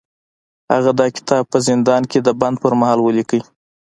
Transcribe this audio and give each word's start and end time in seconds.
هغه 0.73 0.91
دا 0.99 1.07
کتاب 1.17 1.43
په 1.51 1.57
زندان 1.67 2.03
کې 2.11 2.19
د 2.21 2.29
بند 2.39 2.55
پر 2.63 2.73
مهال 2.79 2.99
ولیکه 3.01 3.39